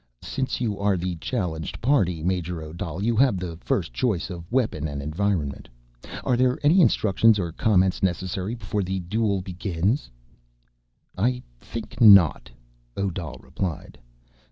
[0.23, 4.87] "Since you are the challenged party, Major Odal, you have the first choice of weapon
[4.87, 5.69] and environment.
[6.23, 10.09] Are there any instructions or comments necessary before the duel begins?"
[11.15, 12.49] "I think not,"
[12.97, 13.99] Odal replied.